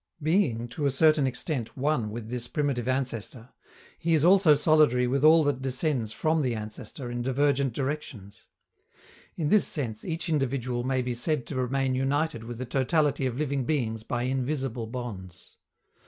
Being, 0.23 0.67
to 0.69 0.87
a 0.87 0.89
certain 0.89 1.27
extent, 1.27 1.77
one 1.77 2.09
with 2.09 2.27
this 2.29 2.47
primitive 2.47 2.87
ancestor, 2.87 3.49
he 3.99 4.15
is 4.15 4.25
also 4.25 4.55
solidary 4.55 5.07
with 5.07 5.23
all 5.23 5.43
that 5.43 5.61
descends 5.61 6.11
from 6.11 6.41
the 6.41 6.55
ancestor 6.55 7.11
in 7.11 7.21
divergent 7.21 7.73
directions. 7.73 8.47
In 9.37 9.49
this 9.49 9.67
sense 9.67 10.03
each 10.03 10.27
individual 10.27 10.83
may 10.83 11.03
be 11.03 11.13
said 11.13 11.45
to 11.45 11.55
remain 11.55 11.93
united 11.93 12.43
with 12.45 12.57
the 12.57 12.65
totality 12.65 13.27
of 13.27 13.37
living 13.37 13.63
beings 13.63 14.01
by 14.01 14.23
invisible 14.23 14.87
bonds. 14.87 15.57